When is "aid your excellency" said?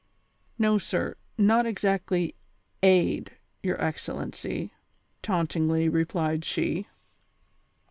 2.97-4.71